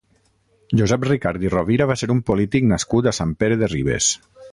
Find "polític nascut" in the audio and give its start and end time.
2.31-3.11